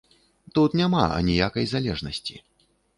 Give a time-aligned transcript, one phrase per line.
[0.57, 2.45] Тут няма аніякай залежнасці.